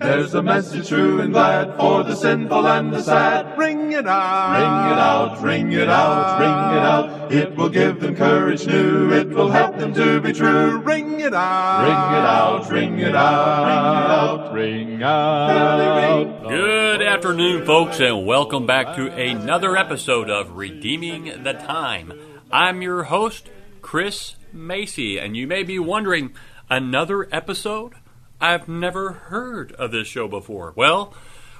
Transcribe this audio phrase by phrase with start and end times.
[0.00, 3.58] There's a message true and glad for the sinful and the sad.
[3.58, 7.32] Ring it out, ring it out, ring it out, ring it out.
[7.32, 9.12] It will give them courage new.
[9.12, 10.78] It will help them to be true.
[10.78, 16.48] Ring it out, ring it out, ring it out, ring it out, ring out.
[16.48, 22.18] Good afternoon, folks, and welcome back to another episode of Redeeming the Time.
[22.50, 23.50] I'm your host,
[23.82, 26.32] Chris Macy, and you may be wondering,
[26.70, 27.92] another episode?
[28.40, 30.72] I've never heard of this show before.
[30.74, 31.12] Well,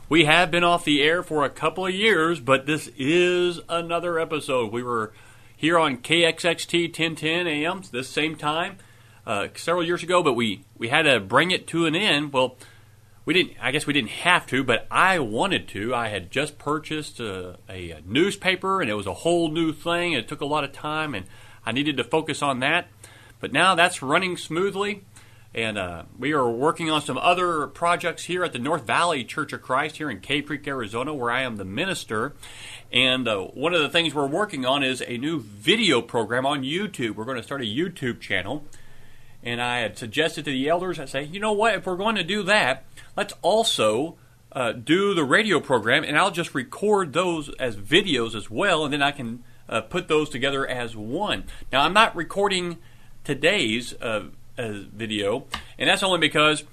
[0.09, 4.19] we have been off the air for a couple of years, but this is another
[4.19, 4.73] episode.
[4.73, 5.13] We were
[5.55, 8.79] here on KXXT 1010 AM this same time
[9.27, 12.33] uh, several years ago, but we, we had to bring it to an end.
[12.33, 12.57] Well,
[13.27, 13.59] we didn't.
[13.61, 15.95] I guess we didn't have to, but I wanted to.
[15.95, 20.15] I had just purchased a, a, newspaper, and it was a whole new thing.
[20.15, 21.27] It took a lot of time, and
[21.67, 22.89] I needed to focus on that.
[23.39, 25.05] But now that's running smoothly.
[25.53, 29.53] And uh, we are working on some other projects here at the North Valley Church
[29.53, 32.35] of Christ here in Cave Creek, Arizona, where I am the minister.
[32.93, 36.63] And uh, one of the things we're working on is a new video program on
[36.63, 37.17] YouTube.
[37.17, 38.65] We're going to start a YouTube channel.
[39.43, 42.17] And I had suggested to the elders, I say, you know what, if we're going
[42.17, 42.85] to do that,
[43.17, 44.17] let's also
[44.53, 48.93] uh, do the radio program, and I'll just record those as videos as well, and
[48.93, 51.45] then I can uh, put those together as one.
[51.73, 52.79] Now, I'm not recording
[53.25, 54.25] today's uh,
[54.69, 55.47] video,
[55.79, 56.65] and that's only because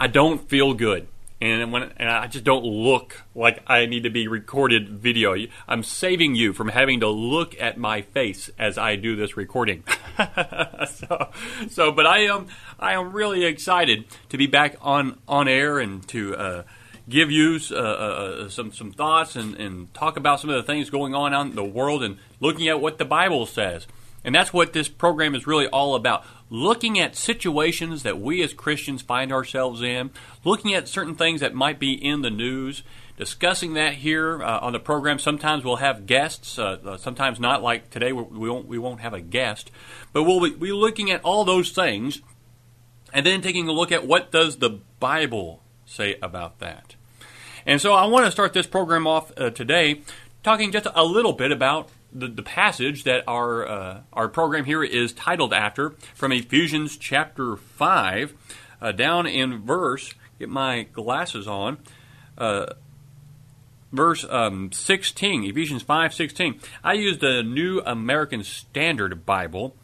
[0.00, 1.08] I don't feel good,
[1.40, 5.36] and when and I just don't look like I need to be recorded video.
[5.68, 9.84] I'm saving you from having to look at my face as I do this recording.
[10.18, 11.28] so,
[11.68, 12.46] so, but I am
[12.78, 16.36] I am really excited to be back on on air and to.
[16.36, 16.62] Uh,
[17.08, 20.90] give you uh, uh, some some thoughts and, and talk about some of the things
[20.90, 23.86] going on out in the world and looking at what the Bible says.
[24.24, 28.52] And that's what this program is really all about looking at situations that we as
[28.52, 30.10] Christians find ourselves in,
[30.44, 32.82] looking at certain things that might be in the news,
[33.16, 35.18] discussing that here uh, on the program.
[35.18, 37.62] Sometimes we'll have guests, uh, uh sometimes not.
[37.62, 39.70] Like today, we won't we won't have a guest,
[40.12, 42.20] but we'll be, looking at all those things,
[43.12, 46.96] and then taking a look at what does the Bible say about that.
[47.64, 50.02] And so, I want to start this program off uh, today
[50.42, 54.84] talking just a little bit about the, the passage that our uh, our program here
[54.84, 58.34] is titled after from Ephesians chapter five,
[58.80, 60.14] uh, down in verse.
[60.38, 61.78] Get my glasses on.
[62.36, 62.66] Uh,
[63.92, 69.76] verse um, 16 ephesians 5 16 i used the new american standard bible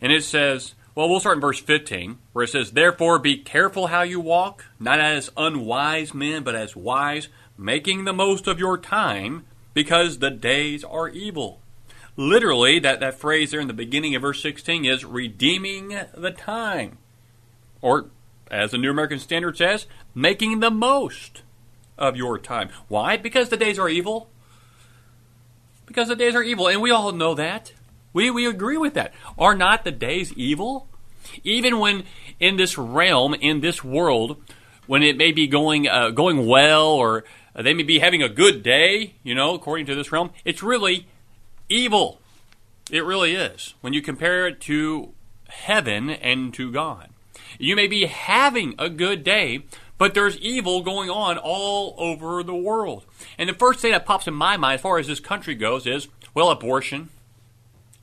[0.00, 3.88] and it says well we'll start in verse 15 where it says therefore be careful
[3.88, 8.78] how you walk not as unwise men but as wise making the most of your
[8.78, 11.59] time because the days are evil
[12.20, 16.98] literally, that, that phrase there in the beginning of verse 16 is redeeming the time.
[17.80, 18.10] Or,
[18.50, 21.42] as the New American Standard says, making the most
[21.96, 22.68] of your time.
[22.88, 23.16] Why?
[23.16, 24.28] Because the days are evil.
[25.86, 27.72] Because the days are evil, and we all know that.
[28.12, 29.14] We, we agree with that.
[29.38, 30.88] Are not the days evil?
[31.42, 32.04] Even when
[32.38, 34.42] in this realm, in this world,
[34.86, 38.62] when it may be going uh, going well, or they may be having a good
[38.62, 41.06] day, you know, according to this realm, it's really
[41.70, 42.20] evil.
[42.90, 43.74] It really is.
[43.80, 45.14] When you compare it to
[45.48, 47.10] heaven and to God.
[47.58, 49.64] You may be having a good day,
[49.98, 53.04] but there's evil going on all over the world.
[53.36, 55.86] And the first thing that pops in my mind as far as this country goes
[55.86, 57.10] is, well, abortion,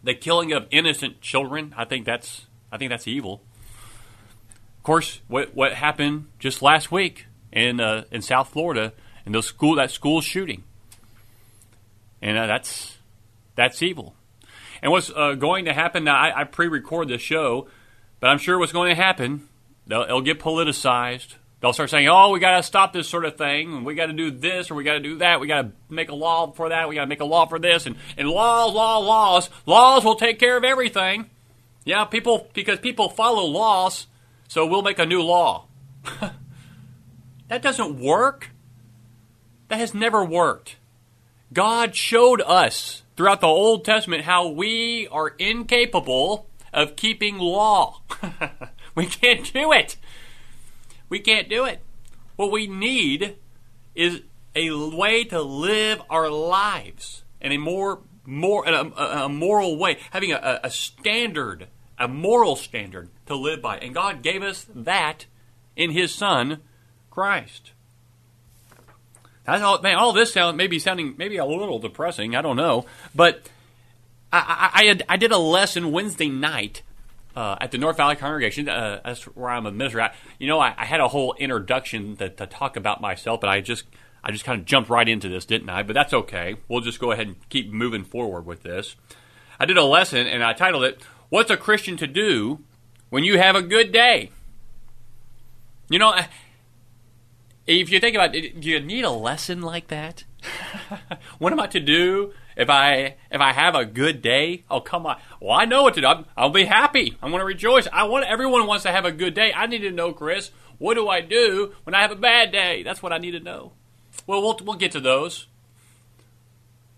[0.03, 1.73] the killing of innocent children.
[1.77, 3.41] I think that's I think that's evil.
[4.77, 8.93] Of course, what what happened just last week in uh, in South Florida
[9.25, 10.63] in the school that school shooting,
[12.21, 12.96] and uh, that's
[13.57, 14.15] that's evil.
[14.81, 17.67] And what's uh, going to happen now, I, I pre record the show,
[18.21, 19.49] but I'm sure what's going to happen,
[19.85, 21.35] they'll, it'll get politicized.
[21.59, 24.13] They'll start saying, oh, we got to stop this sort of thing, we got to
[24.13, 26.69] do this, or we got to do that, we got to make a law for
[26.69, 29.49] that, we got to make a law for this, and, and laws, law, laws.
[29.65, 31.31] Laws will take care of everything.
[31.83, 34.05] Yeah, people, because people follow laws,
[34.47, 35.65] so we'll make a new law.
[37.47, 38.51] that doesn't work.
[39.69, 40.75] That has never worked.
[41.51, 48.01] God showed us throughout the Old Testament how we are incapable of keeping law.
[48.95, 49.97] we can't do it.
[51.09, 51.81] We can't do it.
[52.35, 53.35] What we need
[53.95, 54.21] is
[54.55, 60.33] a way to live our lives in a more more a, a, moral way, having
[60.33, 61.67] a, a standard,
[61.97, 63.77] a moral standard to live by.
[63.77, 65.27] And God gave us that
[65.77, 66.59] in His Son,
[67.09, 67.71] Christ.
[69.47, 72.35] That's all, man, all this sound maybe sounding maybe a little depressing.
[72.35, 72.85] I don't know,
[73.15, 73.49] but
[74.31, 76.81] I I, I, had, I did a lesson Wednesday night
[77.33, 78.67] uh, at the North Valley congregation.
[78.67, 80.01] Uh, that's where I'm a minister.
[80.01, 83.49] I, you know, I, I, had a whole introduction to, to, talk about myself, but
[83.49, 83.85] I just
[84.21, 85.81] I just kind of jumped right into this, didn't I?
[85.81, 86.55] But that's okay.
[86.67, 88.97] We'll just go ahead and keep moving forward with this.
[89.59, 92.59] I did a lesson and I titled it "What's a Christian to Do
[93.09, 94.31] When You Have a Good Day."
[95.89, 96.19] You know,
[97.67, 100.23] if you think about it, do you need a lesson like that?
[101.37, 104.63] what am I to do if I if I have a good day?
[104.69, 105.17] Oh come on!
[105.39, 106.07] Well, I know what to do.
[106.07, 107.17] i will be happy.
[107.21, 107.87] I want to rejoice.
[107.91, 109.51] I want everyone wants to have a good day.
[109.53, 110.51] I need to know, Chris.
[110.77, 112.83] What do I do when I have a bad day?
[112.83, 113.73] That's what I need to know.
[114.25, 115.47] Well, we'll we'll get to those.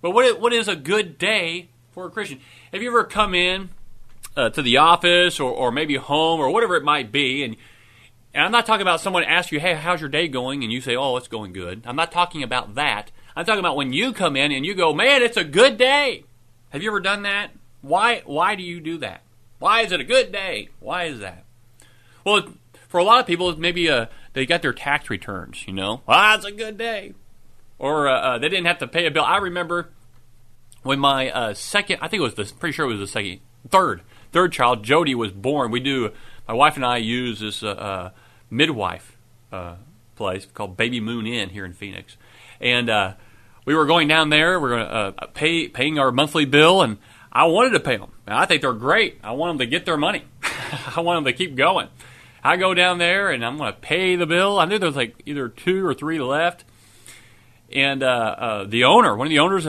[0.01, 2.39] But what what is a good day for a Christian?
[2.71, 3.69] Have you ever come in
[4.37, 7.55] uh, to the office or, or maybe home or whatever it might be, and
[8.33, 10.63] and I'm not talking about someone asks you, hey, how's your day going?
[10.63, 11.83] And you say, oh, it's going good.
[11.85, 13.11] I'm not talking about that.
[13.35, 16.23] I'm talking about when you come in and you go, man, it's a good day.
[16.69, 17.51] Have you ever done that?
[17.81, 19.23] Why, why do you do that?
[19.59, 20.69] Why is it a good day?
[20.79, 21.45] Why is that?
[22.23, 22.53] Well,
[22.87, 26.01] for a lot of people, maybe uh, they got their tax returns, you know.
[26.07, 27.13] Ah, it's a good day.
[27.77, 29.23] Or uh, uh, they didn't have to pay a bill.
[29.23, 29.89] I remember
[30.83, 33.39] when my uh, second, I think it was the, pretty sure it was the second,
[33.69, 35.71] third, third child, Jody, was born.
[35.71, 36.11] We do
[36.49, 38.09] my wife and I use this uh, uh,
[38.49, 39.15] midwife
[39.51, 39.75] uh,
[40.15, 42.17] place called Baby Moon Inn here in Phoenix,
[42.59, 43.13] and uh,
[43.65, 44.59] we were going down there.
[44.59, 46.97] We are going to uh, pay paying our monthly bill, and
[47.31, 48.13] I wanted to pay them.
[48.27, 49.19] I think they're great.
[49.23, 50.23] I want them to get their money.
[50.95, 51.87] I want them to keep going.
[52.43, 54.57] I go down there and I'm going to pay the bill.
[54.57, 56.65] I knew there was like either two or three left,
[57.71, 59.65] and uh, the owner, one of the owners,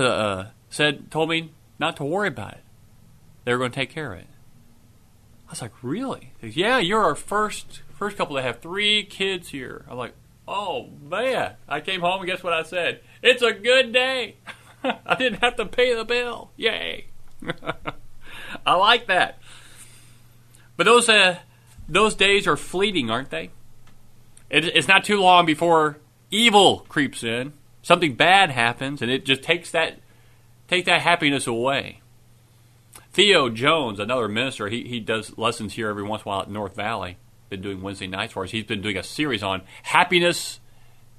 [0.71, 2.61] said, told me not to worry about it.
[3.45, 4.27] They were going to take care of it.
[5.51, 6.33] I was like, really?
[6.41, 9.85] Goes, yeah, you're our first first couple to have three kids here.
[9.91, 10.15] I'm like,
[10.47, 11.55] oh man.
[11.69, 13.01] I came home and guess what I said?
[13.21, 14.37] It's a good day.
[14.85, 16.53] I didn't have to pay the bill.
[16.57, 17.07] Yay.
[18.65, 19.41] I like that.
[20.77, 21.39] But those uh,
[21.89, 23.51] those days are fleeting, aren't they?
[24.51, 25.99] It, it's not too long before
[26.31, 27.55] evil creeps in.
[27.83, 29.99] Something bad happens, and it just takes that
[30.69, 32.03] take that happiness away.
[33.13, 36.51] Theo Jones, another minister, he, he does lessons here every once in a while at
[36.51, 37.17] North Valley.
[37.49, 38.53] Been doing Wednesday nights for us.
[38.53, 40.61] He's been doing a series on happiness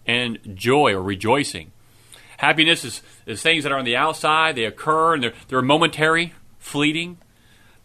[0.07, 1.73] and joy or rejoicing.
[2.37, 6.33] Happiness is, is things that are on the outside, they occur and they're, they're momentary,
[6.59, 7.17] fleeting.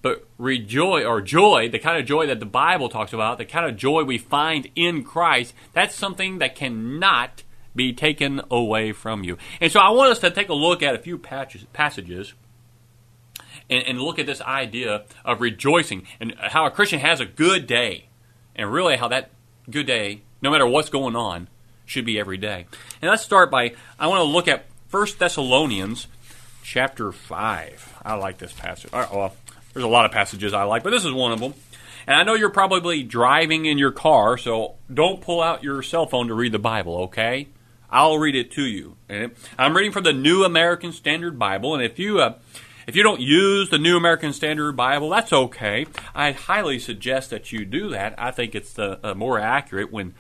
[0.03, 3.67] But rejoice or joy, the kind of joy that the Bible talks about, the kind
[3.67, 7.43] of joy we find in Christ, that's something that cannot
[7.75, 9.37] be taken away from you.
[9.61, 12.35] And so I want us to take a look at a few patches, passages
[13.71, 17.67] and, and look at this idea of rejoicing and how a Christian has a good
[17.67, 18.07] day,
[18.55, 19.31] and really how that
[19.71, 21.49] good day, no matter what's going on,
[21.85, 22.67] should be every day.
[23.01, 26.07] And let's start by I want to look at 1 Thessalonians
[26.63, 27.95] chapter 5.
[28.05, 28.91] I like this passage.
[28.93, 29.35] Well,
[29.73, 31.55] there's a lot of passages I like, but this is one of them.
[32.07, 36.07] And I know you're probably driving in your car, so don't pull out your cell
[36.07, 37.49] phone to read the Bible, okay?
[37.91, 38.97] I'll read it to you.
[39.59, 42.35] I'm reading from the New American Standard Bible, and if you uh,
[42.87, 45.87] if you don't use the New American Standard Bible, that's okay.
[46.15, 48.15] I highly suggest that you do that.
[48.17, 49.93] I think it's the uh, more accurate.
[49.93, 50.15] When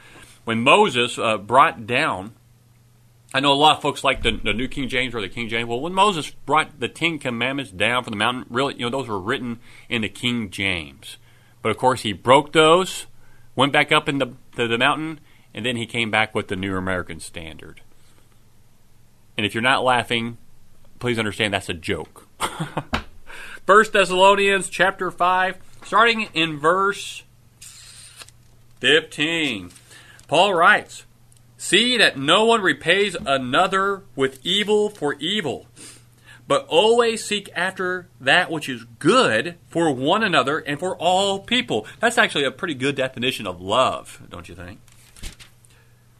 [0.44, 2.34] when Moses uh, brought down,
[3.34, 5.48] I know a lot of folks like the, the, New King James or the King
[5.48, 5.68] James.
[5.68, 9.08] Well, when Moses brought the Ten Commandments down from the mountain, really, you know, those
[9.08, 9.58] were written
[9.88, 11.16] in the King James.
[11.62, 13.06] But of course, he broke those,
[13.56, 15.18] went back up in the, the, the mountain,
[15.52, 17.80] and then he came back with the New American Standard.
[19.36, 20.38] And if you're not laughing,
[21.00, 22.25] please understand that's a joke.
[23.66, 27.22] First Thessalonians chapter 5, starting in verse
[28.80, 29.70] 15.
[30.28, 31.04] Paul writes,
[31.56, 35.66] See that no one repays another with evil for evil,
[36.46, 41.86] but always seek after that which is good for one another and for all people.
[41.98, 44.80] That's actually a pretty good definition of love, don't you think?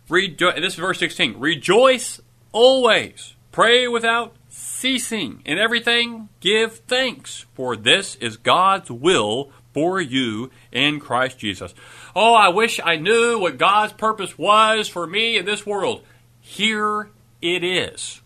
[0.08, 1.38] Rejo- this is verse 16.
[1.38, 2.20] Rejoice
[2.52, 3.34] always.
[3.52, 4.35] Pray without
[4.76, 5.42] ceasing.
[5.44, 11.74] In everything, give thanks, for this is God's will for you in Christ Jesus.
[12.14, 16.02] Oh, I wish I knew what God's purpose was for me in this world.
[16.40, 18.20] Here it is.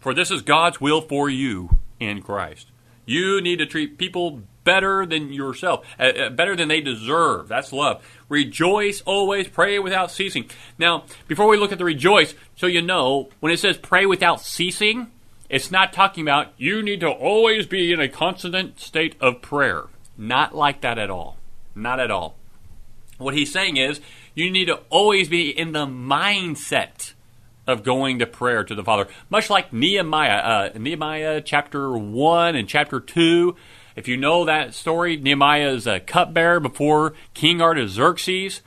[0.00, 2.68] For this is God's will for you in Christ.
[3.06, 7.48] You need to treat people better than yourself, uh, uh, better than they deserve.
[7.48, 8.04] That's love.
[8.28, 10.50] Rejoice always, pray without ceasing.
[10.78, 14.40] Now, before we look at the rejoice, so you know, when it says pray without
[14.40, 15.10] ceasing,
[15.48, 19.84] it's not talking about you need to always be in a constant state of prayer.
[20.16, 21.36] Not like that at all.
[21.74, 22.36] Not at all.
[23.18, 24.00] What he's saying is
[24.34, 27.12] you need to always be in the mindset
[27.66, 29.08] of going to prayer to the Father.
[29.30, 33.56] Much like Nehemiah, uh, Nehemiah chapter 1 and chapter 2.
[33.96, 38.60] If you know that story, Nehemiah is a cupbearer before King Artaxerxes.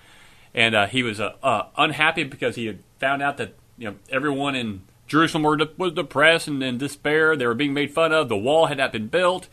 [0.53, 3.95] And uh, he was uh, uh, unhappy because he had found out that you know
[4.09, 7.35] everyone in Jerusalem were de- was depressed and in despair.
[7.35, 8.29] They were being made fun of.
[8.29, 9.47] The wall had not been built.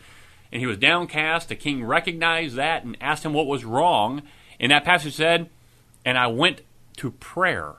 [0.51, 1.49] And he was downcast.
[1.49, 4.21] The king recognized that and asked him what was wrong.
[4.59, 5.49] And that passage said,
[6.05, 6.61] And I went
[6.97, 7.75] to prayer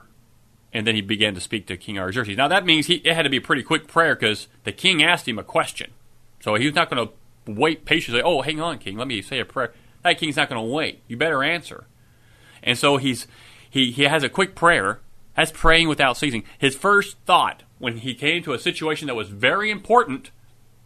[0.73, 2.37] and then he began to speak to King Artaxerxes.
[2.37, 5.01] Now that means he, it had to be a pretty quick prayer because the king
[5.01, 5.91] asked him a question.
[6.39, 7.13] So he was not going to
[7.47, 8.21] wait patiently.
[8.21, 9.73] Oh, hang on, king, let me say a prayer.
[10.03, 11.01] That king's not going to wait.
[11.07, 11.85] You better answer.
[12.63, 13.27] And so he's
[13.69, 14.99] he he has a quick prayer.
[15.35, 16.43] That's praying without ceasing.
[16.57, 20.31] His first thought when he came to a situation that was very important,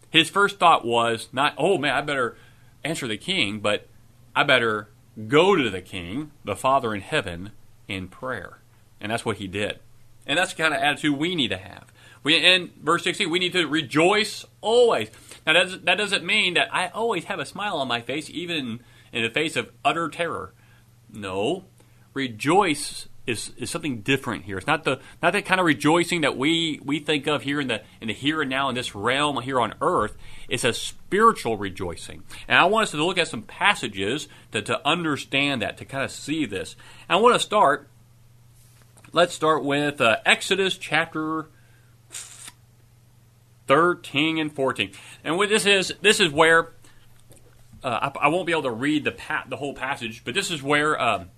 [0.10, 2.36] his first thought was not, oh man, I better
[2.84, 3.88] answer the king, but
[4.36, 4.90] I better
[5.28, 7.52] go to the king, the Father in heaven,
[7.88, 8.60] in prayer.
[9.00, 9.80] And that's what he did.
[10.28, 11.92] And that's the kind of attitude we need to have.
[12.24, 15.10] We, in verse 16, we need to rejoice always.
[15.46, 18.30] Now, that doesn't, that doesn't mean that I always have a smile on my face,
[18.30, 18.80] even
[19.12, 20.54] in the face of utter terror.
[21.12, 21.66] No.
[22.14, 24.58] Rejoice is, is something different here.
[24.58, 27.68] It's not the not that kind of rejoicing that we, we think of here in
[27.68, 30.18] the in the here and now in this realm here on earth.
[30.50, 32.24] It's a spiritual rejoicing.
[32.48, 36.04] And I want us to look at some passages to, to understand that, to kind
[36.04, 36.76] of see this.
[37.10, 37.88] I want to start
[39.14, 41.48] Let's start with uh, Exodus chapter
[43.68, 44.92] 13 and 14.
[45.24, 46.70] And what this is, this is where
[47.84, 50.52] uh, I, I, won't be able to read the pa- the whole passage, but this
[50.52, 51.30] is where um,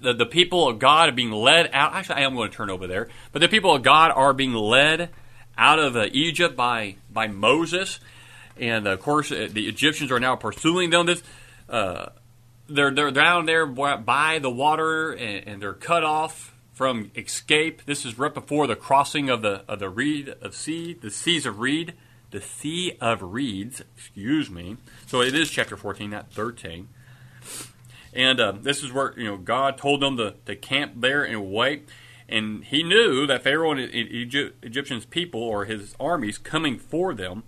[0.00, 1.94] the the people of God are being led out.
[1.94, 4.54] Actually, I am going to turn over there, but the people of God are being
[4.54, 5.10] led
[5.56, 8.00] out of uh, Egypt by by Moses,
[8.56, 11.06] and of course uh, the Egyptians are now pursuing them.
[11.06, 11.22] This
[11.68, 12.06] uh,
[12.68, 17.84] they're they're down there by the water and, and, they're cut off from escape.
[17.86, 21.44] This is right before the crossing of the of the reed of sea, the seas
[21.44, 21.94] of reed,
[22.30, 23.82] the sea of reeds.
[23.96, 24.76] Excuse me.
[25.04, 26.88] So it is chapter fourteen, not thirteen.
[28.14, 31.50] And uh, this is where you know God told them to, to camp there and
[31.50, 31.88] wait.
[32.28, 37.42] And he knew that Pharaoh and Egypt, Egyptians people or his armies coming for them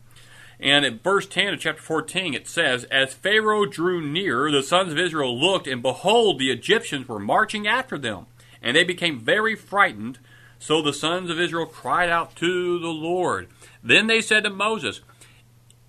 [0.63, 4.93] and in verse 10 of chapter 14, it says, As Pharaoh drew near, the sons
[4.93, 8.27] of Israel looked, and behold, the Egyptians were marching after them.
[8.63, 10.19] And they became very frightened.
[10.59, 13.49] So the sons of Israel cried out to the Lord.
[13.83, 15.01] Then they said to Moses,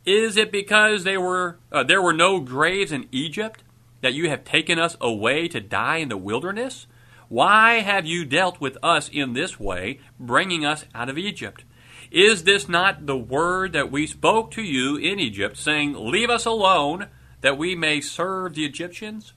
[0.05, 3.63] Is it because they were, uh, there were no graves in Egypt
[4.01, 6.87] that you have taken us away to die in the wilderness?
[7.27, 11.63] Why have you dealt with us in this way, bringing us out of Egypt?
[12.11, 16.45] Is this not the word that we spoke to you in Egypt, saying, Leave us
[16.45, 17.07] alone,
[17.39, 19.31] that we may serve the Egyptians?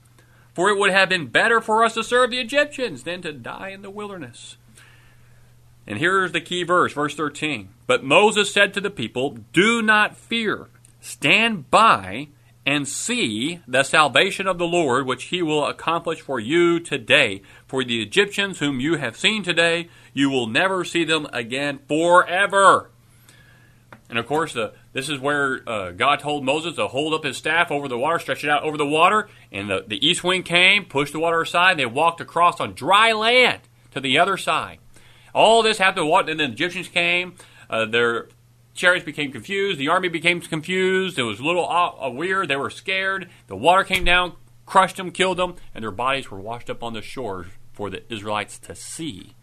[0.55, 3.69] For it would have been better for us to serve the Egyptians than to die
[3.69, 4.55] in the wilderness.
[5.85, 7.69] And here's the key verse, verse 13.
[7.85, 10.69] But Moses said to the people, Do not fear.
[11.01, 12.29] Stand by
[12.65, 17.41] and see the salvation of the Lord, which he will accomplish for you today.
[17.67, 22.89] For the Egyptians whom you have seen today, you will never see them again forever.
[24.09, 27.37] And of course, uh, this is where uh, God told Moses to hold up his
[27.37, 30.45] staff over the water, stretch it out over the water, and the, the east wind
[30.45, 34.77] came, pushed the water aside, they walked across on dry land to the other side.
[35.33, 37.35] All this happened, and then the Egyptians came.
[37.69, 38.29] Uh, their
[38.75, 39.79] chariots became confused.
[39.79, 41.17] The army became confused.
[41.17, 42.47] It was a little uh, weird.
[42.47, 43.29] They were scared.
[43.47, 44.33] The water came down,
[44.65, 48.03] crushed them, killed them, and their bodies were washed up on the shore for the
[48.13, 49.33] Israelites to see.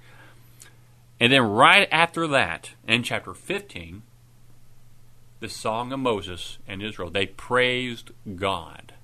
[1.19, 4.03] And then right after that, in chapter 15,
[5.43, 8.95] the song of Moses and Israel, they praised God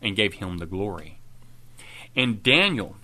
[0.00, 1.18] and gave him the glory.
[2.14, 2.96] In Daniel,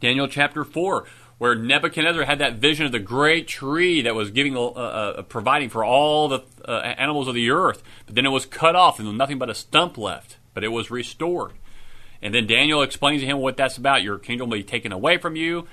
[0.00, 1.06] Daniel chapter 4,
[1.38, 5.68] where Nebuchadnezzar had that vision of the great tree that was giving, uh, uh, providing
[5.68, 7.82] for all the uh, animals of the earth.
[8.06, 10.38] But then it was cut off, and there was nothing but a stump left.
[10.54, 11.52] But it was restored.
[12.22, 14.02] And then Daniel explains to him what that's about.
[14.02, 15.66] Your kingdom will be taken away from you.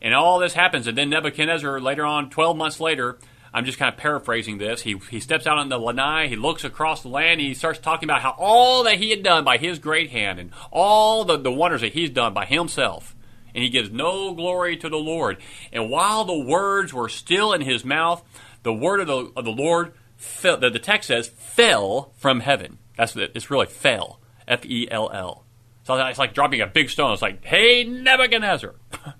[0.00, 0.86] And all this happens.
[0.86, 3.18] And then Nebuchadnezzar, later on, 12 months later,
[3.54, 4.82] I'm just kind of paraphrasing this.
[4.82, 8.08] He, he steps out on the lanai, he looks across the land, he starts talking
[8.08, 11.52] about how all that he had done by his great hand and all the, the
[11.52, 13.14] wonders that he's done by himself
[13.54, 15.38] and he gives no glory to the Lord.
[15.72, 18.22] And while the words were still in his mouth,
[18.62, 22.78] the word of the, of the Lord, fell, the, the text says, fell from heaven.
[22.96, 24.20] That's it's really fell.
[24.46, 25.44] F E L L.
[25.84, 27.12] So it's like dropping a big stone.
[27.12, 28.74] It's like, hey Nebuchadnezzar,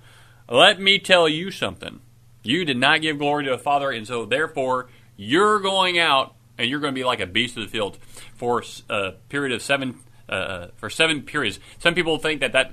[0.50, 2.00] let me tell you something.
[2.42, 6.68] You did not give glory to the Father, and so therefore you're going out and
[6.68, 7.98] you're going to be like a beast of the field
[8.34, 11.60] for a period of seven uh, for seven periods.
[11.78, 12.72] Some people think that that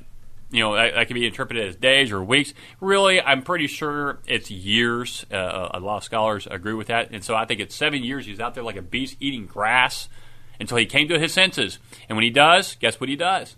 [0.51, 2.53] you know that, that, can be interpreted as days or weeks.
[2.79, 5.25] Really, I'm pretty sure it's years.
[5.31, 8.25] Uh, a lot of scholars agree with that, and so I think it's seven years.
[8.25, 10.09] He's out there like a beast eating grass
[10.59, 11.79] until he came to his senses.
[12.07, 13.55] And when he does, guess what he does?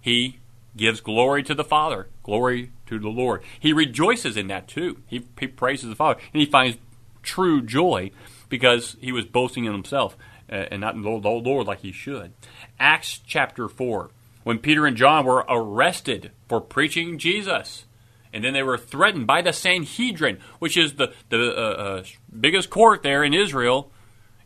[0.00, 0.38] He
[0.76, 3.42] gives glory to the Father, glory to the Lord.
[3.58, 5.02] He rejoices in that too.
[5.06, 6.78] He, he praises the Father, and he finds
[7.22, 8.10] true joy
[8.48, 10.16] because he was boasting in himself
[10.50, 12.32] uh, and not in the Lord like he should.
[12.78, 14.10] Acts chapter 4,
[14.44, 17.84] when Peter and John were arrested for preaching Jesus.
[18.32, 22.04] And then they were threatened by the Sanhedrin, which is the, the uh, uh,
[22.38, 23.90] biggest court there in Israel.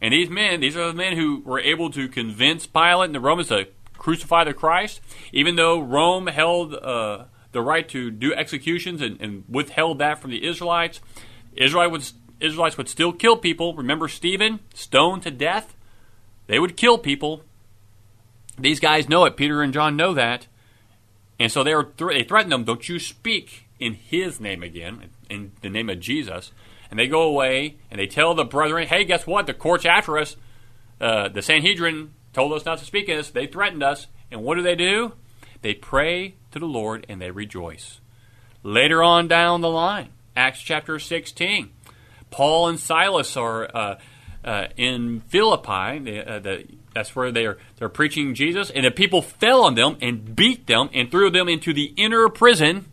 [0.00, 3.20] And these men, these are the men who were able to convince Pilate and the
[3.20, 3.66] Romans to
[4.02, 5.00] crucify the Christ,
[5.32, 10.32] even though Rome held uh, the right to do executions and, and, withheld that from
[10.32, 11.00] the Israelites.
[11.54, 13.74] Israel would, Israelites would still kill people.
[13.74, 15.76] Remember Stephen, stoned to death?
[16.48, 17.44] They would kill people.
[18.58, 19.36] These guys know it.
[19.36, 20.48] Peter and John know that.
[21.38, 25.10] And so they, were th- they threatened them, don't you speak in his name again,
[25.30, 26.50] in the name of Jesus.
[26.90, 29.46] And they go away and they tell the brethren, hey, guess what?
[29.46, 30.36] The court's after us.
[31.00, 33.30] Uh, the Sanhedrin told us not to speak in this.
[33.30, 34.06] They threatened us.
[34.30, 35.12] And what do they do?
[35.60, 38.00] They pray to the Lord and they rejoice.
[38.62, 41.70] Later on down the line, Acts chapter 16,
[42.30, 43.98] Paul and Silas are uh,
[44.44, 46.20] uh, in Philippi.
[46.20, 50.36] Uh, the, that's where they're they're preaching Jesus, and the people fell on them and
[50.36, 52.86] beat them and threw them into the inner prison.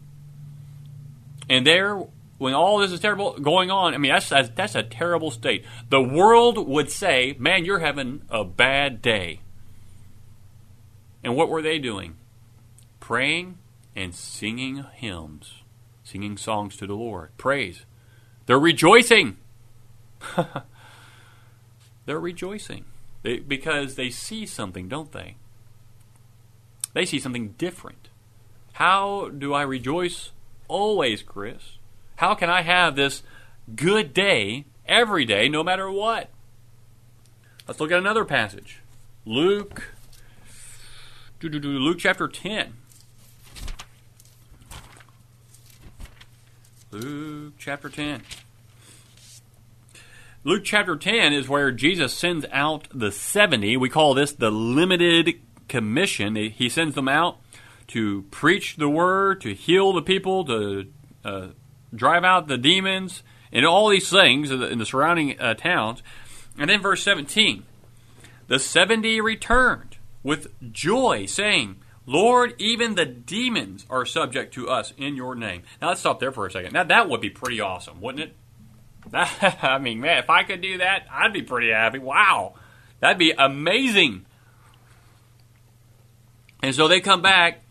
[1.50, 2.04] And there,
[2.40, 5.66] when all this is terrible going on, I mean that's that's, a terrible state.
[5.90, 9.42] The world would say, "Man, you're having a bad day."
[11.24, 12.16] And what were they doing?
[13.00, 13.58] Praying
[13.96, 15.64] and singing hymns,
[16.04, 17.86] singing songs to the Lord, praise.
[18.46, 19.38] They're rejoicing.
[22.06, 22.86] They're rejoicing
[23.22, 25.36] they, because they see something, don't they?
[26.94, 28.10] They see something different.
[28.74, 30.32] How do I rejoice
[30.68, 31.79] always, Chris?
[32.20, 33.24] How can I have this
[33.78, 36.30] good day every day, no matter what?
[37.66, 38.82] Let's look at another passage.
[39.26, 39.94] Luke,
[41.42, 42.74] Luke chapter 10.
[46.92, 48.24] Luke chapter 10.
[50.44, 53.78] Luke chapter 10 is where Jesus sends out the 70.
[53.78, 56.36] We call this the limited commission.
[56.36, 57.38] He sends them out
[57.88, 60.88] to preach the word, to heal the people, to
[61.24, 61.48] uh,
[61.94, 66.04] drive out the demons, and all these things in the surrounding uh, towns.
[66.58, 67.64] And then verse 17
[68.48, 75.16] the 70 returned with joy, saying, Lord, even the demons are subject to us in
[75.16, 75.62] your name.
[75.80, 76.74] Now let's stop there for a second.
[76.74, 78.36] Now that would be pretty awesome, wouldn't it?
[79.14, 82.00] I mean, man, if I could do that, I'd be pretty happy.
[82.00, 82.56] Wow.
[83.00, 84.26] That'd be amazing.
[86.62, 87.62] And so they come back,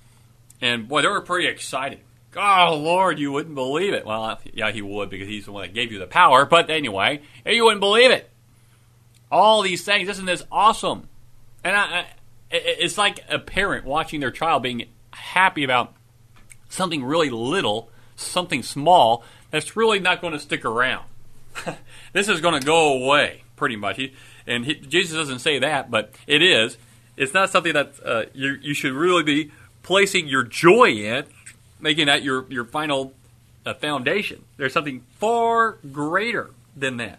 [0.60, 2.00] and boy, they were pretty excited.
[2.36, 4.04] Oh, Lord, you wouldn't believe it.
[4.04, 6.44] Well, yeah, he would because he's the one that gave you the power.
[6.44, 8.30] But anyway, you wouldn't believe it.
[9.30, 11.08] All these things, isn't this awesome?
[11.64, 12.06] And I, I,
[12.50, 15.94] it's like a parent watching their child being happy about
[16.68, 21.06] something really little, something small, that's really not going to stick around.
[22.12, 23.96] this is going to go away pretty much.
[23.96, 24.14] He,
[24.46, 26.78] and he, Jesus doesn't say that, but it is.
[27.16, 29.50] It's not something that uh, you, you should really be
[29.82, 31.24] placing your joy in,
[31.80, 33.12] making that your your final
[33.66, 34.44] uh, foundation.
[34.56, 37.18] There's something far greater than that.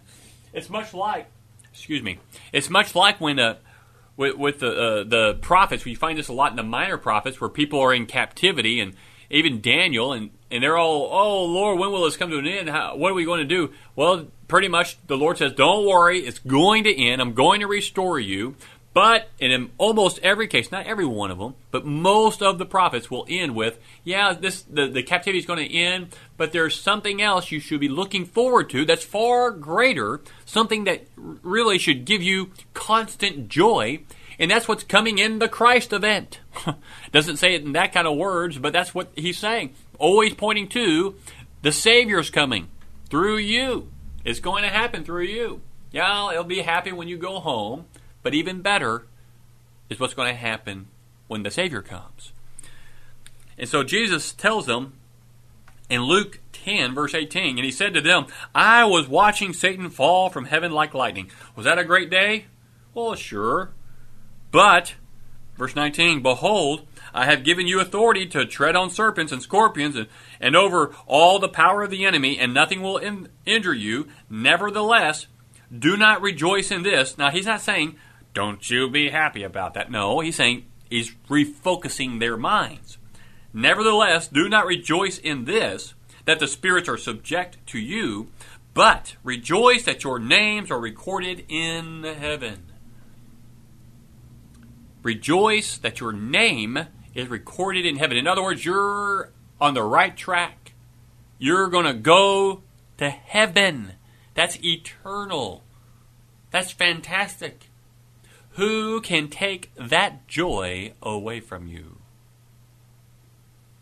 [0.54, 1.28] It's much like,
[1.72, 2.20] excuse me,
[2.52, 3.56] it's much like when uh,
[4.18, 5.86] with, with the uh, the prophets.
[5.86, 8.94] We find this a lot in the minor prophets, where people are in captivity and
[9.30, 12.68] even Daniel, and, and they're all, oh, Lord, when will this come to an end?
[12.68, 13.72] How, what are we going to do?
[13.96, 17.22] Well, pretty much the Lord says, don't worry, it's going to end.
[17.22, 18.56] I'm going to restore you.
[19.00, 23.10] But in almost every case, not every one of them, but most of the prophets
[23.10, 27.22] will end with, yeah, this the, the captivity is going to end, but there's something
[27.22, 32.22] else you should be looking forward to that's far greater, something that really should give
[32.22, 34.02] you constant joy,
[34.38, 36.42] and that's what's coming in the Christ event.
[37.14, 39.76] Doesn't say it in that kind of words, but that's what he's saying.
[39.98, 41.16] Always pointing to
[41.62, 42.68] the Savior's coming
[43.10, 43.90] through you.
[44.26, 45.62] It's going to happen through you.
[45.94, 47.86] Yeah, it'll be happy when you go home,
[48.24, 49.06] but even better
[49.90, 50.88] is what's going to happen
[51.28, 52.32] when the Savior comes.
[53.58, 54.94] And so Jesus tells them
[55.90, 60.30] in Luke 10, verse 18, and he said to them, I was watching Satan fall
[60.30, 61.32] from heaven like lightning.
[61.56, 62.46] Was that a great day?
[62.94, 63.72] Well, sure.
[64.52, 64.96] But,
[65.58, 70.08] verse 19, behold, I have given you authority to tread on serpents and scorpions and,
[70.40, 74.08] and over all the power of the enemy, and nothing will in, injure you.
[74.30, 75.28] Nevertheless,
[75.78, 77.18] do not rejoice in this.
[77.18, 77.96] Now, he's not saying,
[78.40, 79.92] don't you be happy about that.
[79.92, 82.98] No, he's saying, he's refocusing their minds.
[83.52, 88.30] Nevertheless, do not rejoice in this, that the spirits are subject to you,
[88.74, 92.68] but rejoice that your names are recorded in heaven.
[95.04, 96.80] Rejoice that your name
[97.14, 98.16] is recorded in heaven.
[98.16, 100.72] In other words, you're on the right track.
[101.38, 102.64] You're going to go
[103.00, 103.96] to heaven.
[104.34, 105.66] That's eternal.
[106.52, 107.69] That's fantastic.
[108.60, 112.00] Who can take that joy away from you?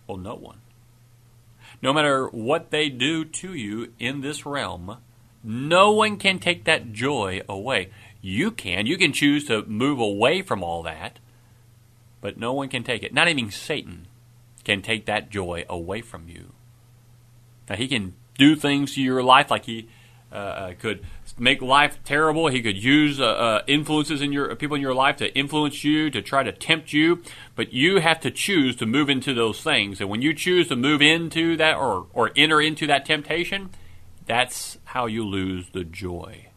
[0.05, 0.59] Well, no one.
[1.81, 4.97] No matter what they do to you in this realm,
[5.43, 7.89] no one can take that joy away.
[8.21, 8.85] You can.
[8.85, 11.17] You can choose to move away from all that,
[12.21, 13.11] but no one can take it.
[13.11, 14.05] Not even Satan
[14.63, 16.53] can take that joy away from you.
[17.67, 19.89] Now, he can do things to your life like he
[20.31, 21.03] uh, uh could
[21.39, 22.47] make life terrible.
[22.47, 26.09] He could use uh, uh, influences in your people in your life to influence you,
[26.09, 27.21] to try to tempt you.
[27.55, 30.01] But you have to choose to move into those things.
[30.01, 33.69] And when you choose to move into that or or enter into that temptation,
[34.25, 36.47] that's how you lose the joy,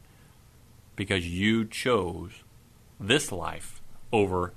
[0.96, 2.30] because you chose
[2.98, 3.80] this life
[4.12, 4.52] over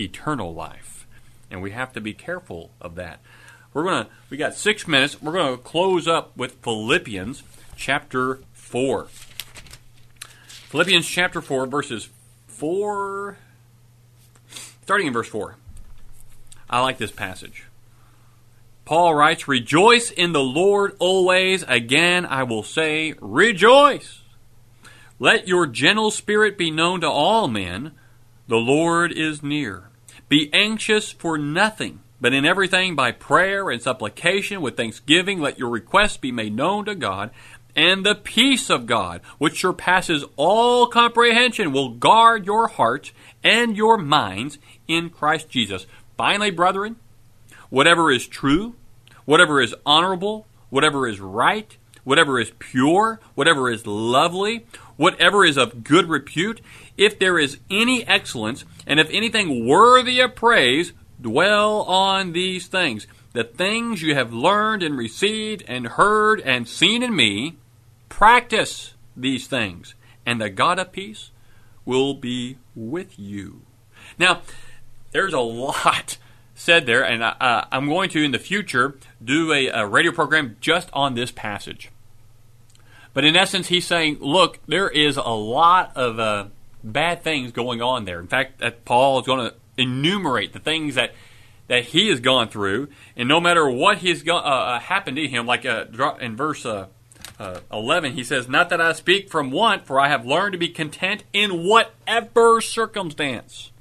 [0.00, 1.06] eternal life,
[1.50, 3.20] and we have to be careful of that.
[3.72, 5.22] We're gonna we got six minutes.
[5.22, 7.42] We're gonna close up with Philippians
[7.76, 9.08] chapter four.
[10.74, 12.08] Philippians chapter 4, verses
[12.48, 13.38] 4,
[14.82, 15.54] starting in verse 4.
[16.68, 17.66] I like this passage.
[18.84, 21.62] Paul writes, Rejoice in the Lord always.
[21.68, 24.22] Again, I will say, Rejoice.
[25.20, 27.92] Let your gentle spirit be known to all men.
[28.48, 29.90] The Lord is near.
[30.28, 35.70] Be anxious for nothing, but in everything by prayer and supplication with thanksgiving, let your
[35.70, 37.30] requests be made known to God
[37.76, 43.98] and the peace of God, which surpasses all comprehension, will guard your hearts and your
[43.98, 45.86] minds in Christ Jesus.
[46.16, 46.96] Finally, brethren,
[47.70, 48.74] whatever is true,
[49.24, 55.82] whatever is honorable, whatever is right, whatever is pure, whatever is lovely, whatever is of
[55.82, 56.60] good repute,
[56.96, 63.06] if there is any excellence, and if anything worthy of praise, dwell on these things.
[63.32, 67.56] The things you have learned and received and heard and seen in me,
[68.14, 71.32] Practice these things, and the God of peace
[71.84, 73.62] will be with you.
[74.20, 74.42] Now,
[75.10, 76.18] there's a lot
[76.54, 80.56] said there, and I, am going to, in the future, do a, a radio program
[80.60, 81.90] just on this passage.
[83.14, 86.44] But in essence, he's saying, look, there is a lot of uh,
[86.84, 88.20] bad things going on there.
[88.20, 91.14] In fact, that Paul is going to enumerate the things that
[91.66, 95.26] that he has gone through, and no matter what has go- uh, uh happened to
[95.26, 95.86] him, like uh,
[96.20, 96.64] in verse
[97.38, 100.52] uh, uh, 11, he says, Not that I speak from want, for I have learned
[100.52, 103.72] to be content in whatever circumstance.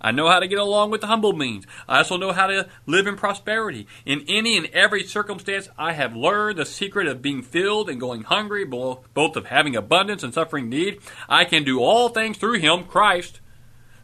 [0.00, 1.66] I know how to get along with the humble means.
[1.88, 3.86] I also know how to live in prosperity.
[4.04, 8.22] In any and every circumstance, I have learned the secret of being filled and going
[8.22, 11.00] hungry, both of having abundance and suffering need.
[11.28, 13.40] I can do all things through Him, Christ,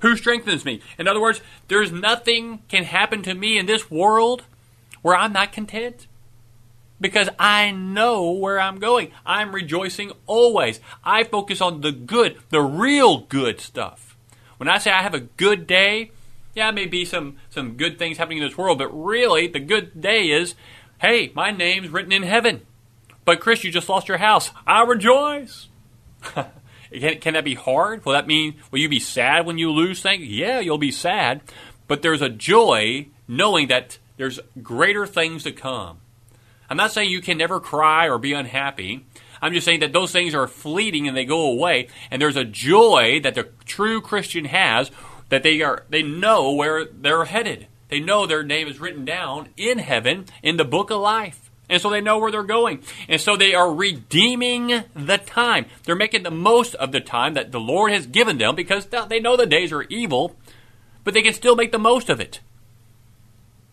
[0.00, 0.80] who strengthens me.
[0.98, 4.44] In other words, there's nothing can happen to me in this world
[5.02, 6.06] where I'm not content
[7.02, 9.10] because I know where I'm going.
[9.26, 10.80] I'm rejoicing always.
[11.04, 14.16] I focus on the good, the real good stuff.
[14.56, 16.12] When I say I have a good day,
[16.54, 20.00] yeah, may be some, some good things happening in this world, but really the good
[20.00, 20.54] day is,
[21.00, 22.62] hey, my name's written in heaven.
[23.24, 24.50] But Chris, you just lost your house.
[24.64, 25.68] I rejoice.
[26.34, 28.04] can, can that be hard?
[28.04, 30.24] Will that mean, will you be sad when you lose things?
[30.24, 31.40] Yeah, you'll be sad.
[31.88, 35.98] But there's a joy knowing that there's greater things to come.
[36.72, 39.04] I'm not saying you can never cry or be unhappy.
[39.42, 42.46] I'm just saying that those things are fleeting and they go away, and there's a
[42.46, 44.90] joy that the true Christian has
[45.28, 47.66] that they are they know where they're headed.
[47.90, 51.50] They know their name is written down in heaven in the book of life.
[51.68, 52.82] And so they know where they're going.
[53.06, 55.66] And so they are redeeming the time.
[55.84, 59.20] They're making the most of the time that the Lord has given them because they
[59.20, 60.36] know the days are evil,
[61.04, 62.40] but they can still make the most of it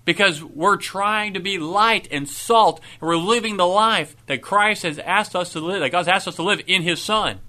[0.09, 4.81] because we're trying to be light and salt, and we're living the life that Christ
[4.81, 7.41] has asked us to live, that God's asked us to live in His Son.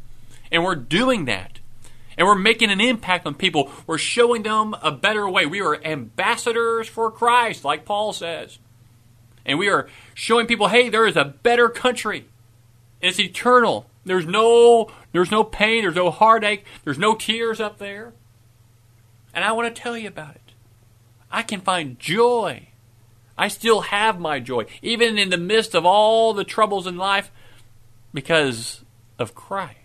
[0.52, 1.58] And we're doing that.
[2.18, 3.72] And we're making an impact on people.
[3.86, 5.46] We're showing them a better way.
[5.46, 8.58] We are ambassadors for Christ, like Paul says.
[9.46, 12.26] And we are showing people, hey, there is a better country.
[13.00, 13.86] It's eternal.
[14.04, 18.12] There's no there's no pain, there's no heartache, there's no tears up there.
[19.32, 20.49] And I want to tell you about it.
[21.30, 22.68] I can find joy.
[23.38, 27.30] I still have my joy, even in the midst of all the troubles in life,
[28.12, 28.84] because
[29.18, 29.76] of Christ.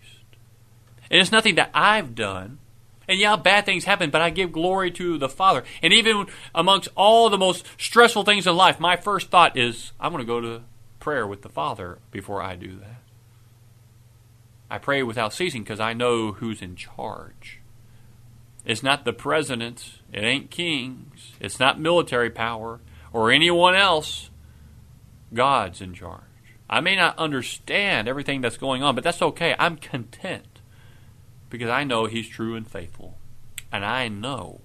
[1.10, 2.58] And it's nothing that I've done.
[3.08, 5.62] And yeah, bad things happen, but I give glory to the Father.
[5.82, 10.12] And even amongst all the most stressful things in life, my first thought is, I'm
[10.12, 10.62] going to go to
[10.98, 13.02] prayer with the Father before I do that.
[14.68, 17.60] I pray without ceasing because I know who's in charge.
[18.66, 22.80] It's not the presidents, it ain't kings, it's not military power
[23.12, 24.30] or anyone else.
[25.32, 26.22] God's in charge.
[26.68, 29.54] I may not understand everything that's going on, but that's okay.
[29.56, 30.60] I'm content
[31.48, 33.18] because I know He's true and faithful.
[33.70, 34.62] And I know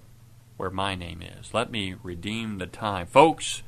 [0.57, 1.53] where my name is.
[1.53, 3.05] Let me redeem the time.
[3.05, 3.61] Folks,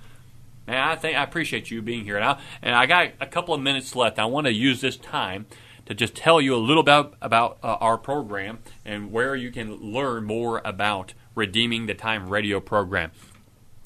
[0.65, 2.17] man, I think I appreciate you being here.
[2.17, 4.17] And I, and I got a couple of minutes left.
[4.17, 5.45] I want to use this time
[5.85, 9.75] to just tell you a little bit about, uh, our program and where you can
[9.75, 13.11] learn more about Redeeming the Time radio program.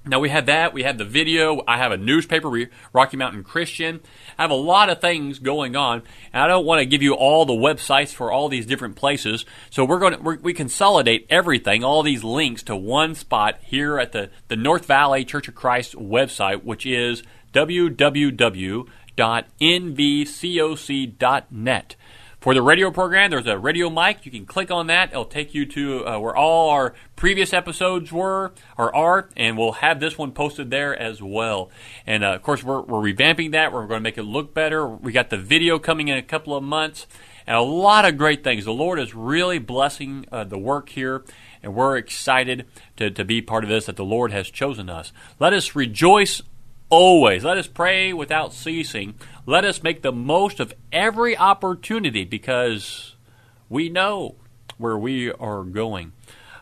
[0.08, 0.74] Now we have that.
[0.74, 1.62] We have the video.
[1.68, 4.00] I have a newspaper, Rocky Mountain Christian.
[4.38, 7.14] I have a lot of things going on, and I don't want to give you
[7.14, 9.46] all the websites for all these different places.
[9.70, 14.00] So we're going to we're, we consolidate everything, all these links to one spot here
[14.00, 21.96] at the the North Valley Church of Christ website, which is www www.nvcoc.net.
[22.40, 24.24] For the radio program, there's a radio mic.
[24.24, 25.10] You can click on that.
[25.10, 29.72] It'll take you to uh, where all our previous episodes were or are, and we'll
[29.74, 31.72] have this one posted there as well.
[32.06, 33.74] And uh, of course, we're, we're revamping that.
[33.74, 34.88] We're going to make it look better.
[34.88, 37.08] We got the video coming in a couple of months,
[37.48, 38.66] and a lot of great things.
[38.66, 41.24] The Lord is really blessing uh, the work here,
[41.64, 45.12] and we're excited to, to be part of this that the Lord has chosen us.
[45.40, 46.44] Let us rejoice
[46.90, 47.44] always.
[47.44, 49.16] Let us pray without ceasing.
[49.46, 53.16] Let us make the most of every opportunity because
[53.70, 54.36] we know
[54.78, 56.14] where we are going.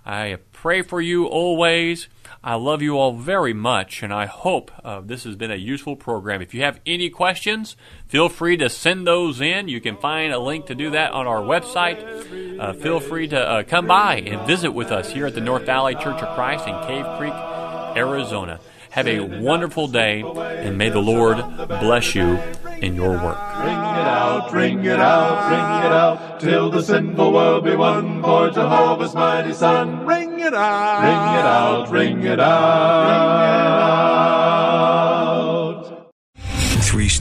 [0.05, 2.07] I pray for you always.
[2.43, 5.95] I love you all very much, and I hope uh, this has been a useful
[5.95, 6.43] program.
[6.43, 7.75] If you have any questions,
[8.07, 9.67] feel free to send those in.
[9.67, 12.59] You can find a link to do that on our website.
[12.59, 15.65] Uh, feel free to uh, come by and visit with us here at the North
[15.65, 17.33] Valley Church of Christ in Cave Creek,
[17.97, 18.59] Arizona.
[18.95, 21.35] Have a wonderful day, and may the Lord
[21.67, 22.39] bless you
[22.79, 23.37] in your work.
[23.59, 28.23] Ring it out, ring it out, ring it out, till the sinful world be won
[28.23, 30.05] for Jehovah's mighty Son.
[30.05, 33.55] Ring it out, ring it out, ring it out.